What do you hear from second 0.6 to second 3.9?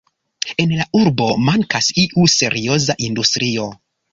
En la urbo mankas iu serioza industrio.